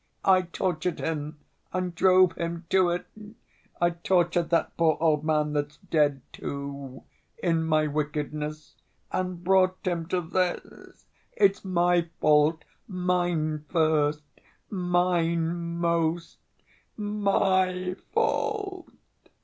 [0.25, 1.37] I tortured him
[1.71, 3.05] and drove him to it.
[3.79, 7.03] I tortured that poor old man that's dead, too,
[7.37, 8.73] in my wickedness,
[9.11, 11.05] and brought him to this!
[11.33, 14.23] It's my fault, mine first,
[14.71, 16.37] mine most,
[16.97, 18.89] my fault!"